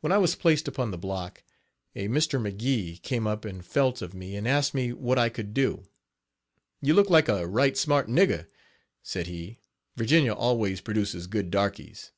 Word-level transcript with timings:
When 0.00 0.12
I 0.12 0.16
was 0.16 0.34
placed 0.34 0.66
upon 0.66 0.92
the 0.92 0.96
block, 0.96 1.42
a 1.94 2.08
Mr. 2.08 2.40
McGee 2.40 3.02
came 3.02 3.26
up 3.26 3.44
and 3.44 3.62
felt 3.62 4.00
of 4.00 4.14
me 4.14 4.34
and 4.34 4.48
asked 4.48 4.72
me 4.72 4.94
what 4.94 5.18
I 5.18 5.28
could 5.28 5.52
do. 5.52 5.84
"You 6.80 6.94
look 6.94 7.10
like 7.10 7.28
a 7.28 7.46
right 7.46 7.76
smart 7.76 8.08
nigger," 8.08 8.46
said 9.02 9.26
he, 9.26 9.58
"Virginia 9.94 10.32
always 10.32 10.80
produces 10.80 11.26
good 11.26 11.50
darkies." 11.50 12.12